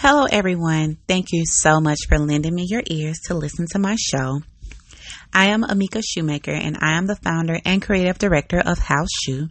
[0.00, 0.96] Hello, everyone.
[1.08, 4.42] Thank you so much for lending me your ears to listen to my show.
[5.34, 9.48] I am Amika Shoemaker, and I am the founder and creative director of House Shoe,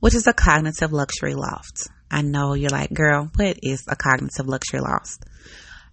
[0.00, 1.86] which is a cognitive luxury loft.
[2.10, 5.26] I know you're like, girl, what is a cognitive luxury loft?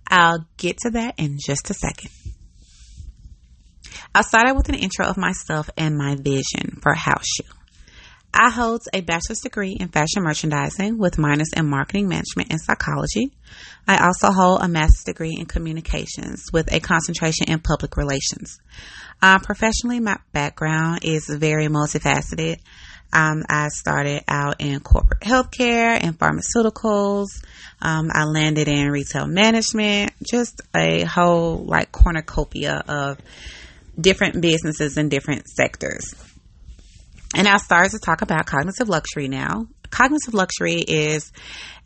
[0.08, 2.10] I'll get to that in just a second.
[4.16, 7.61] I started with an intro of myself and my vision for House Shoe.
[8.34, 13.32] I hold a bachelor's degree in fashion merchandising with minors in marketing management and psychology.
[13.88, 18.60] I also hold a master's degree in communications with a concentration in public relations.
[19.22, 22.60] Uh, professionally, my background is very multifaceted.
[23.14, 27.28] Um, I started out in corporate healthcare and pharmaceuticals.
[27.82, 33.18] Um, I landed in retail management, just a whole like cornucopia of
[34.00, 36.16] different businesses in different sectors.
[37.36, 39.68] And I'll start to talk about cognitive luxury now.
[39.90, 41.32] Cognitive luxury is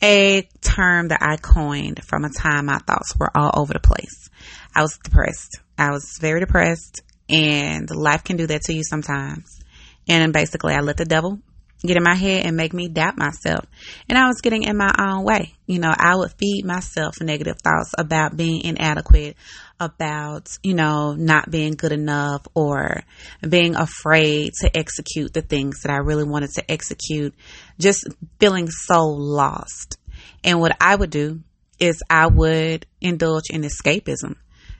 [0.01, 4.29] a term that I coined from a time my thoughts were all over the place.
[4.75, 5.59] I was depressed.
[5.77, 9.59] I was very depressed, and life can do that to you sometimes.
[10.07, 11.39] And basically, I let the devil
[11.83, 13.65] get in my head and make me doubt myself.
[14.09, 15.53] And I was getting in my own way.
[15.67, 19.35] You know, I would feed myself negative thoughts about being inadequate,
[19.79, 23.03] about, you know, not being good enough or
[23.47, 27.33] being afraid to execute the things that I really wanted to execute,
[27.79, 28.07] just
[28.39, 29.97] feeling so lost.
[30.43, 31.41] And what I would do
[31.79, 34.35] is I would indulge in escapism.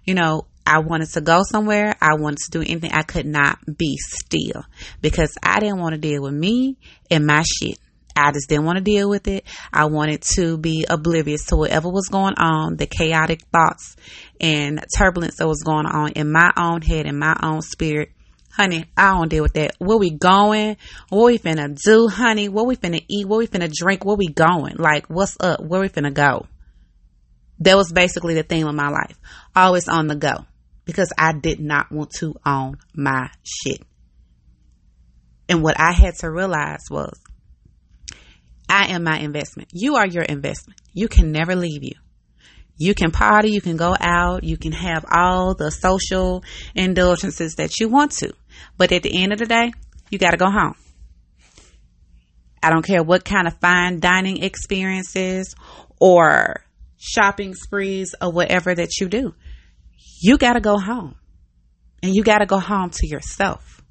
[0.06, 1.96] You know, I wanted to go somewhere.
[2.02, 2.92] I wanted to do anything.
[2.92, 4.64] I could not be still
[5.02, 6.78] because I didn't want to deal with me
[7.12, 7.78] and my shit.
[8.16, 9.44] I just didn't want to deal with it.
[9.74, 13.98] I wanted to be oblivious to whatever was going on, the chaotic thoughts
[14.40, 18.12] and turbulence that was going on in my own head, and my own spirit.
[18.52, 19.76] Honey, I don't deal with that.
[19.80, 20.78] Where we going?
[21.10, 22.48] What we finna do, honey?
[22.48, 23.28] What we finna eat?
[23.28, 24.06] What we finna drink?
[24.06, 24.78] Where we going?
[24.78, 25.60] Like, what's up?
[25.60, 26.48] Where we finna go?
[27.60, 29.18] That was basically the theme of my life.
[29.54, 30.46] Always on the go
[30.86, 33.82] because I did not want to own my shit.
[35.50, 37.20] And what I had to realize was
[38.70, 39.70] I am my investment.
[39.74, 40.80] You are your investment.
[40.94, 41.96] You can never leave you.
[42.78, 46.44] You can party, you can go out, you can have all the social
[46.74, 48.34] indulgences that you want to.
[48.78, 49.72] But at the end of the day,
[50.10, 50.76] you got to go home.
[52.62, 55.56] I don't care what kind of fine dining experiences
[56.00, 56.66] or
[56.98, 59.36] shopping sprees or whatever that you do.
[60.22, 61.16] You got to go home.
[62.04, 63.82] And you got to go home to yourself.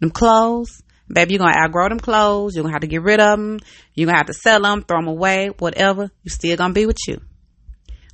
[0.00, 0.82] Them clothes,
[1.12, 2.54] baby, you're going to outgrow them clothes.
[2.54, 3.58] You're going to have to get rid of them.
[3.94, 6.10] You're going to have to sell them, throw them away, whatever.
[6.22, 7.20] You still going to be with you.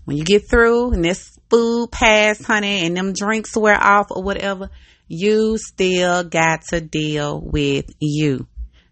[0.05, 4.23] When you get through and this food pass, honey, and them drinks wear off or
[4.23, 4.71] whatever,
[5.09, 8.47] you still got to deal with you.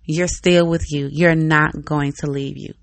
[0.04, 1.08] You're still with you.
[1.10, 2.74] You're not going to leave you.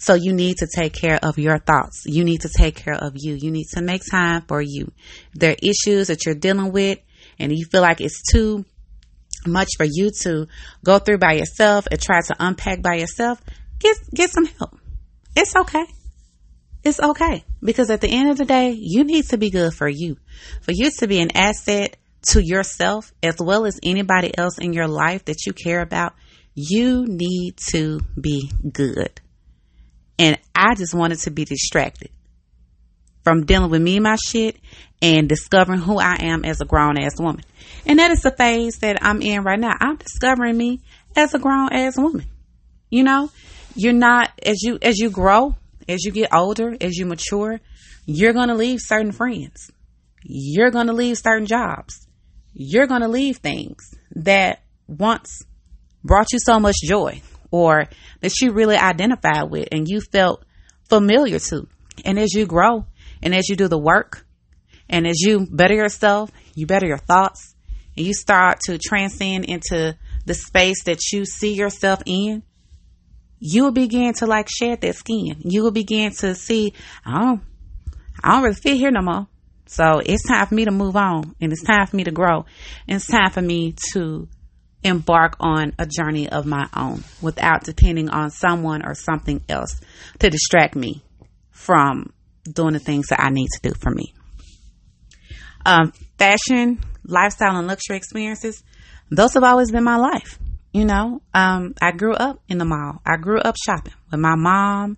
[0.00, 2.04] So you need to take care of your thoughts.
[2.06, 3.34] You need to take care of you.
[3.38, 4.90] You need to make time for you.
[5.34, 6.98] There are issues that you're dealing with
[7.38, 8.64] and you feel like it's too
[9.46, 10.46] much for you to
[10.84, 13.42] go through by yourself and try to unpack by yourself,
[13.78, 14.78] get get some help.
[15.36, 15.84] It's okay.
[16.82, 17.44] It's okay.
[17.62, 20.16] Because at the end of the day, you need to be good for you.
[20.62, 21.96] For you to be an asset
[22.30, 26.14] to yourself as well as anybody else in your life that you care about,
[26.54, 29.20] you need to be good.
[30.20, 32.10] And I just wanted to be distracted
[33.24, 34.56] from dealing with me and my shit
[35.00, 37.42] and discovering who I am as a grown ass woman.
[37.86, 39.72] And that is the phase that I'm in right now.
[39.80, 40.82] I'm discovering me
[41.16, 42.26] as a grown ass woman.
[42.90, 43.30] You know,
[43.74, 45.56] you're not as you as you grow,
[45.88, 47.58] as you get older, as you mature,
[48.04, 49.70] you're going to leave certain friends.
[50.22, 52.06] You're going to leave certain jobs.
[52.52, 55.44] You're going to leave things that once
[56.04, 57.86] brought you so much joy or
[58.20, 60.44] that you really identified with and you felt
[60.88, 61.66] familiar to.
[62.04, 62.86] And as you grow
[63.22, 64.26] and as you do the work
[64.88, 67.54] and as you better yourself, you better your thoughts,
[67.96, 69.96] and you start to transcend into
[70.26, 72.42] the space that you see yourself in,
[73.38, 75.36] you will begin to like shed that skin.
[75.40, 76.74] You will begin to see,
[77.06, 77.40] don't,
[78.22, 79.26] I don't really fit here no more.
[79.66, 82.44] So it's time for me to move on and it's time for me to grow.
[82.88, 84.28] And it's time for me to
[84.82, 89.80] embark on a journey of my own without depending on someone or something else
[90.18, 91.02] to distract me
[91.50, 92.12] from
[92.50, 94.14] doing the things that I need to do for me.
[95.66, 98.62] Um, fashion, lifestyle, and luxury experiences,
[99.10, 100.38] those have always been my life.
[100.72, 103.02] You know, um, I grew up in the mall.
[103.04, 104.96] I grew up shopping with my mom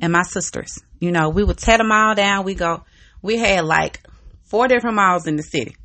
[0.00, 0.78] and my sisters.
[0.98, 2.44] You know, we would tear the mall down.
[2.44, 2.84] We go,
[3.22, 4.00] we had like
[4.44, 5.76] four different malls in the city.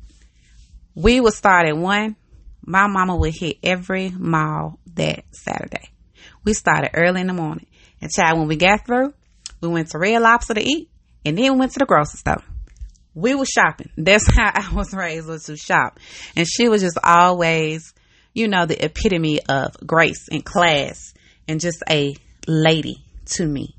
[0.94, 2.16] We would start at one
[2.66, 5.90] my mama would hit every mall that Saturday.
[6.44, 7.66] We started early in the morning.
[8.00, 9.14] And child, when we got through,
[9.60, 10.90] We went to Red Lobster to eat,
[11.24, 12.42] and then we went to the grocery store.
[13.14, 13.90] We were shopping.
[13.96, 15.98] That's how I was raised was to shop.
[16.34, 17.94] And she was just always,
[18.34, 21.14] you know, the epitome of grace and class
[21.48, 22.14] and just a
[22.46, 22.96] lady
[23.36, 23.74] to me.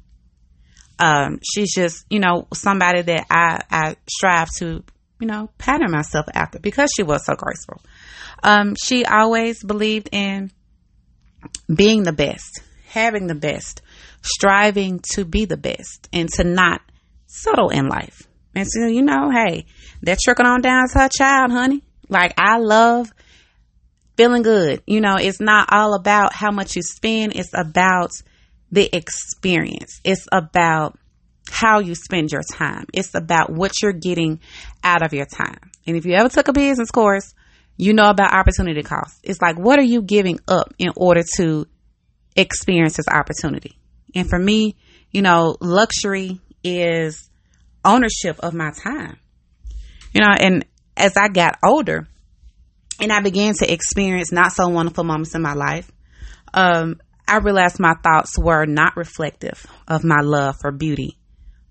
[1.00, 4.84] Um, she's just, you know, somebody that I, I strive to,
[5.20, 7.82] you know, pattern myself after because she was so graceful.
[8.44, 10.52] Um, she always believed in
[11.74, 13.82] being the best, having the best,
[14.22, 16.82] striving to be the best, and to not
[17.26, 18.28] settle in life.
[18.56, 19.66] And so, you know, hey,
[20.04, 21.84] that trickling on down to her child, honey.
[22.10, 23.12] Like, I love
[24.16, 24.82] feeling good.
[24.88, 28.12] You know, it's not all about how much you spend, it's about
[28.72, 30.02] the experience.
[30.04, 30.98] It's about
[31.52, 32.86] how you spend your time.
[32.94, 34.40] It's about what you're getting
[34.84, 35.72] out of your time.
[35.86, 37.34] And if you ever took a business course,
[37.78, 39.20] you know about opportunity cost.
[39.24, 41.68] It's like, what are you giving up in order to
[42.36, 43.78] experience this opportunity?
[44.16, 44.76] And for me,
[45.12, 47.30] you know, luxury is
[47.86, 49.18] ownership of my time.
[50.14, 50.66] You know, and
[50.96, 52.08] as I got older
[53.00, 55.92] and I began to experience not so wonderful moments in my life,
[56.54, 61.18] um, I realized my thoughts were not reflective of my love for beauty,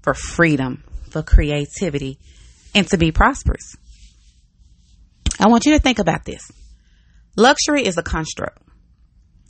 [0.06, 2.16] for freedom, for creativity,
[2.76, 3.74] and to be prosperous.
[5.40, 6.48] I want you to think about this.
[7.34, 8.62] Luxury is a construct.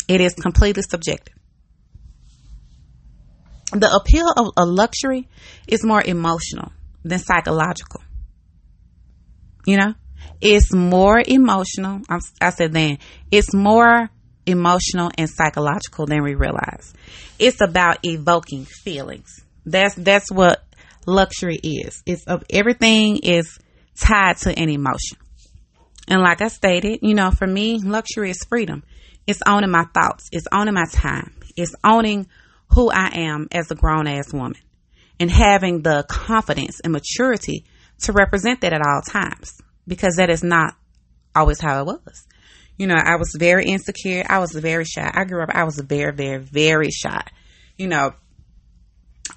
[0.08, 1.34] It is completely subjective.
[3.72, 5.28] The appeal of a luxury
[5.68, 6.72] is more emotional
[7.04, 8.00] than psychological.
[9.66, 9.94] You know,
[10.40, 12.00] it's more emotional.
[12.40, 12.96] I said then,
[13.30, 14.08] it's more
[14.46, 16.94] emotional and psychological than we realize.
[17.38, 19.42] It's about evoking feelings.
[19.66, 20.64] That's that's what
[21.06, 22.02] luxury is.
[22.06, 23.58] It's of everything is
[24.00, 25.18] tied to an emotion.
[26.08, 28.84] And like I stated, you know, for me, luxury is freedom.
[29.26, 30.28] It's owning my thoughts.
[30.30, 31.34] It's owning my time.
[31.56, 32.28] It's owning
[32.72, 34.60] who I am as a grown ass woman
[35.18, 37.64] and having the confidence and maturity
[38.02, 39.52] to represent that at all times
[39.86, 40.74] because that is not
[41.34, 42.26] always how it was.
[42.76, 44.24] You know, I was very insecure.
[44.28, 45.10] I was very shy.
[45.12, 47.22] I grew up, I was very, very, very shy.
[47.78, 48.14] You know,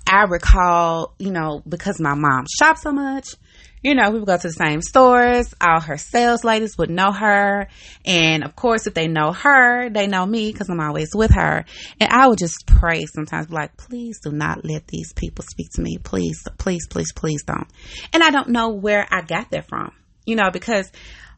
[0.09, 3.35] I recall, you know, because my mom shopped so much,
[3.83, 5.53] you know, we would go to the same stores.
[5.61, 7.67] All her sales ladies would know her.
[8.05, 11.63] And of course, if they know her, they know me because I'm always with her.
[11.99, 15.81] And I would just pray sometimes, like, please do not let these people speak to
[15.81, 15.99] me.
[15.99, 17.67] Please, please, please, please don't.
[18.11, 19.91] And I don't know where I got that from,
[20.25, 20.91] you know, because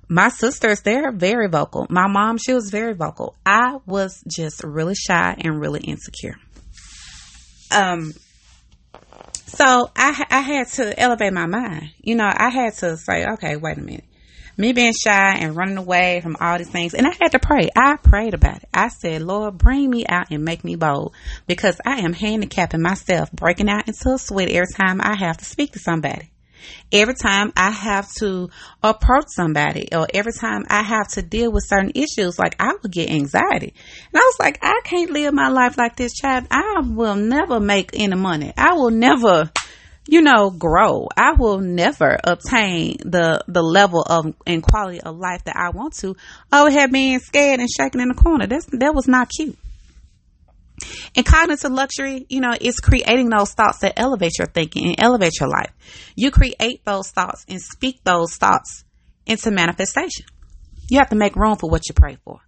[0.08, 1.88] my sisters, they're very vocal.
[1.90, 3.36] My mom, she was very vocal.
[3.46, 6.38] I was just really shy and really insecure.
[7.70, 8.14] Um,
[9.62, 11.92] so I, I had to elevate my mind.
[12.02, 14.06] You know, I had to say, okay, wait a minute.
[14.58, 16.94] Me being shy and running away from all these things.
[16.94, 17.70] And I had to pray.
[17.76, 18.70] I prayed about it.
[18.74, 21.14] I said, Lord, bring me out and make me bold
[21.48, 25.46] because I am handicapping myself, breaking out into a sweat every time I have to
[25.46, 26.32] speak to somebody.
[26.92, 28.50] Every time I have to
[28.84, 32.92] approach somebody or every time I have to deal with certain issues, like I would
[32.92, 33.74] get anxiety.
[34.14, 36.48] And I was like, I can't live my life like this, child.
[36.52, 38.54] I will never make any money.
[38.58, 39.52] I will never,
[40.08, 41.08] you know, grow.
[41.16, 45.94] I will never obtain the, the level of and quality of life that I want
[45.98, 46.16] to.
[46.52, 48.48] Oh, would have been scared and shaking in the corner.
[48.48, 49.58] That's, that was not cute.
[51.16, 55.40] And cognitive luxury, you know, is creating those thoughts that elevate your thinking and elevate
[55.40, 55.72] your life.
[56.16, 58.84] You create those thoughts and speak those thoughts
[59.26, 60.26] into manifestation.
[60.90, 62.40] You have to make room for what you pray for.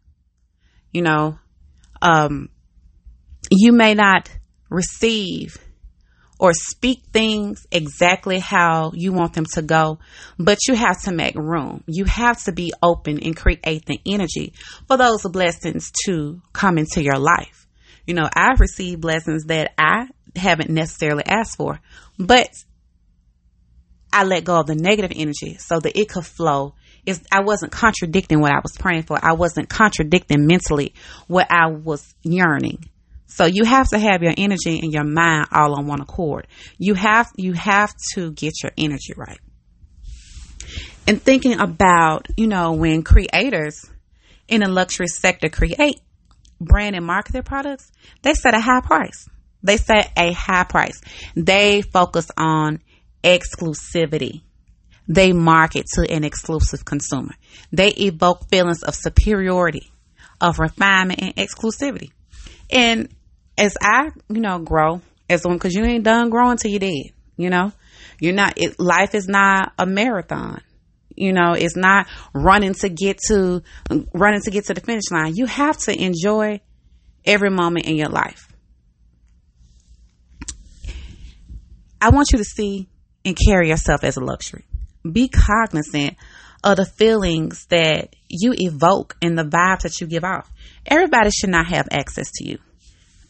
[0.92, 1.40] You know,
[2.02, 2.50] um,
[3.50, 4.30] you may not
[4.70, 5.58] receive
[6.40, 10.00] or speak things exactly how you want them to go,
[10.38, 11.84] but you have to make room.
[11.88, 14.54] You have to be open and create the energy
[14.88, 17.63] for those blessings to come into your life.
[18.06, 21.80] You know, I've received blessings that I haven't necessarily asked for,
[22.18, 22.50] but
[24.12, 26.76] I let go of the negative energy so that it could flow.
[27.06, 29.18] It's, I wasn't contradicting what I was praying for.
[29.22, 30.94] I wasn't contradicting mentally
[31.28, 32.86] what I was yearning.
[33.28, 36.46] So you have to have your energy and your mind all on one accord.
[36.78, 39.40] You have you have to get your energy right.
[41.08, 43.84] And thinking about, you know, when creators
[44.48, 46.00] in the luxury sector create,
[46.60, 47.92] brand and market their products,
[48.22, 49.28] they set a high price.
[49.64, 51.02] They set a high price.
[51.36, 52.82] They focus on
[53.24, 54.42] exclusivity.
[55.08, 57.34] They market to an exclusive consumer.
[57.72, 59.92] They evoke feelings of superiority,
[60.40, 62.12] of refinement and exclusivity.
[62.70, 63.10] And
[63.58, 67.12] as I, you know, grow as one, cause you ain't done growing till you're dead,
[67.38, 67.72] you know,
[68.20, 70.62] you're not, it, life is not a marathon.
[71.16, 73.62] You know, it's not running to get to
[74.14, 75.36] running to get to the finish line.
[75.36, 76.62] You have to enjoy
[77.26, 78.48] every moment in your life.
[82.02, 82.90] I want you to see
[83.24, 84.66] and carry yourself as a luxury.
[85.10, 86.18] Be cognizant
[86.64, 90.52] of the feelings that you evoke and the vibes that you give off.
[90.86, 92.60] Everybody should not have access to you.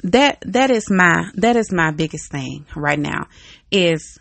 [0.03, 3.27] That that is my that is my biggest thing right now
[3.71, 4.19] is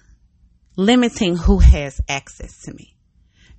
[0.77, 2.95] limiting who has access to me.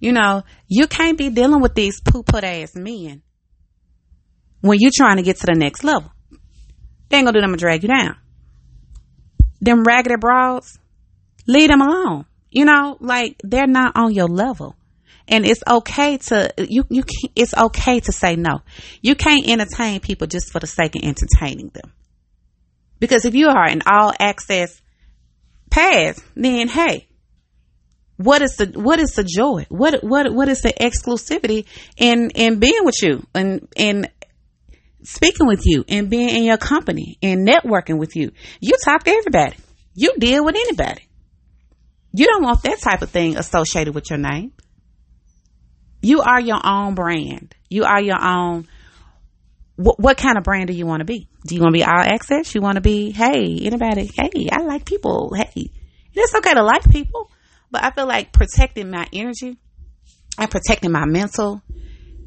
[0.03, 3.21] You know, you can't be dealing with these poo put ass men
[4.59, 6.11] when you're trying to get to the next level.
[7.07, 8.17] They ain't gonna do them to drag you down.
[9.61, 10.77] Them raggedy broads,
[11.47, 12.25] leave them alone.
[12.51, 14.75] You know, like they're not on your level.
[15.25, 18.59] And it's okay to you you can, it's okay to say no.
[19.01, 21.93] You can't entertain people just for the sake of entertaining them.
[22.99, 24.81] Because if you are an all access
[25.69, 27.07] pass, then hey,
[28.17, 29.65] what is the what is the joy?
[29.69, 31.65] What what what is the exclusivity
[31.97, 34.09] in in being with you and and
[35.03, 38.31] speaking with you and being in your company and networking with you?
[38.59, 39.57] You talk to everybody.
[39.95, 41.07] You deal with anybody.
[42.13, 44.53] You don't want that type of thing associated with your name.
[46.01, 47.55] You are your own brand.
[47.69, 48.67] You are your own.
[49.75, 51.27] What, what kind of brand do you want to be?
[51.47, 52.53] Do you want to be all access?
[52.53, 54.11] You want to be, hey, anybody?
[54.13, 55.33] Hey, I like people.
[55.35, 55.71] Hey,
[56.13, 57.31] it's okay to like people,
[57.73, 59.57] but I feel like protecting my energy
[60.37, 61.63] and protecting my mental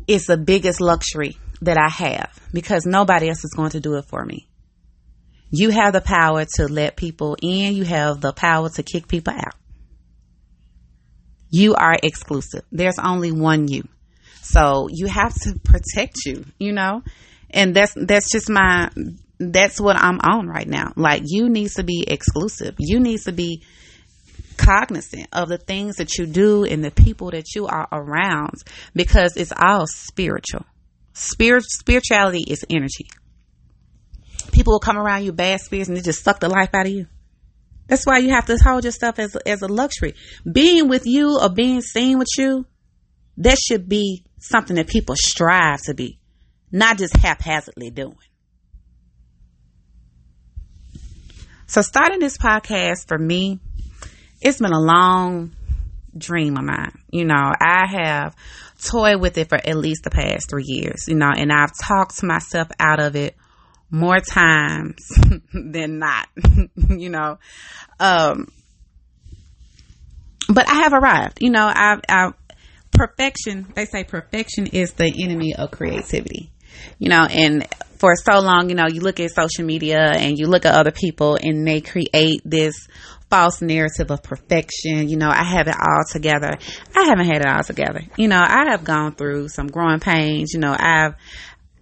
[0.09, 4.07] is the biggest luxury that I have because nobody else is going to do it
[4.07, 4.49] for me.
[5.51, 7.75] You have the power to let people in.
[7.75, 9.55] You have the power to kick people out.
[11.49, 12.65] You are exclusive.
[12.73, 13.87] There's only one you.
[14.43, 17.05] So you have to protect you, you know?
[17.51, 18.91] And that's that's just my
[19.39, 20.93] that's what I'm on right now.
[20.97, 22.75] Like you needs to be exclusive.
[22.79, 23.63] You needs to be
[24.57, 28.63] cognizant of the things that you do and the people that you are around
[28.95, 30.65] because it's all spiritual.
[31.13, 33.09] Spirit spirituality is energy.
[34.53, 36.93] People will come around you bad spirits and they just suck the life out of
[36.93, 37.07] you.
[37.89, 40.15] That's why you have to hold yourself as as a luxury.
[40.51, 42.67] Being with you or being seen with you,
[43.39, 46.19] that should be something that people strive to be,
[46.73, 48.17] not just haphazardly doing.
[51.69, 53.61] So starting this podcast for me,
[54.41, 55.55] it's been a long
[56.17, 56.99] dream of mine.
[57.11, 58.37] You know, I have
[58.83, 62.19] toyed with it for at least the past three years, you know, and I've talked
[62.19, 63.35] to myself out of it
[63.91, 64.97] more times
[65.53, 66.29] than not,
[66.89, 67.39] you know.
[67.99, 68.51] Um,
[70.49, 72.35] but I have arrived, you know, I've, I've,
[72.93, 76.51] perfection, they say perfection is the enemy of creativity,
[76.99, 77.67] you know, and
[77.99, 80.91] for so long, you know, you look at social media and you look at other
[80.91, 82.89] people and they create this
[83.31, 85.09] false narrative of perfection.
[85.09, 86.59] You know, I have it all together.
[86.97, 88.03] I haven't had it all together.
[88.17, 90.53] You know, I have gone through some growing pains.
[90.53, 91.15] You know, I've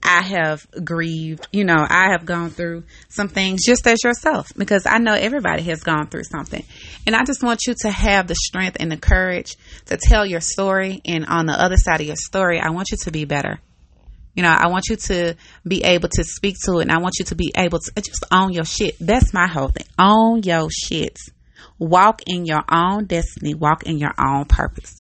[0.06, 4.84] I have grieved, you know, I have gone through some things just as yourself because
[4.84, 6.62] I know everybody has gone through something.
[7.06, 10.42] And I just want you to have the strength and the courage to tell your
[10.42, 11.00] story.
[11.06, 13.60] And on the other side of your story, I want you to be better.
[14.34, 15.36] You know, I want you to
[15.66, 18.24] be able to speak to it and I want you to be able to just
[18.32, 18.96] own your shit.
[18.98, 19.86] That's my whole thing.
[19.98, 21.18] Own your shit.
[21.78, 23.54] Walk in your own destiny.
[23.54, 25.00] Walk in your own purpose.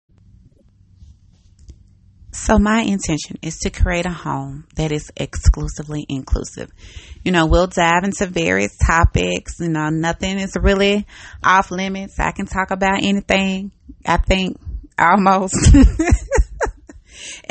[2.33, 6.71] So my intention is to create a home that is exclusively inclusive.
[7.25, 9.59] You know, we'll dive into various topics.
[9.59, 11.05] You know, nothing is really
[11.43, 12.19] off limits.
[12.19, 13.71] I can talk about anything.
[14.05, 14.57] I think
[14.97, 15.55] almost.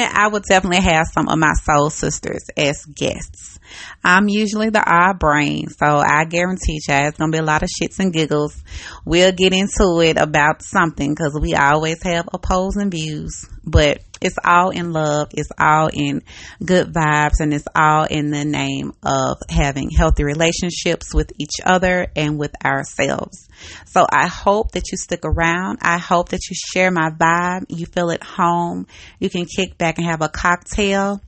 [0.02, 3.59] I will definitely have some of my soul sisters as guests.
[4.04, 7.68] I'm usually the odd brain, so I guarantee you it's gonna be a lot of
[7.68, 8.62] shits and giggles.
[9.04, 14.70] We'll get into it about something because we always have opposing views, but it's all
[14.70, 16.22] in love, it's all in
[16.64, 22.08] good vibes, and it's all in the name of having healthy relationships with each other
[22.14, 23.48] and with ourselves.
[23.86, 25.78] So I hope that you stick around.
[25.82, 27.64] I hope that you share my vibe.
[27.68, 28.86] You feel at home.
[29.18, 31.20] You can kick back and have a cocktail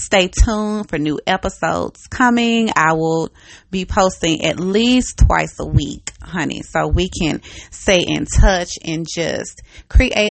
[0.00, 2.70] Stay tuned for new episodes coming.
[2.74, 3.28] I will
[3.70, 9.06] be posting at least twice a week, honey, so we can stay in touch and
[9.06, 10.32] just create.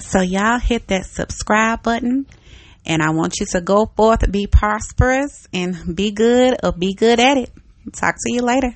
[0.00, 2.26] So, y'all hit that subscribe button.
[2.86, 7.20] And I want you to go forth, be prosperous, and be good or be good
[7.20, 7.50] at it.
[7.92, 8.74] Talk to you later.